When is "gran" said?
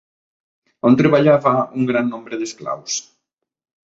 1.91-2.09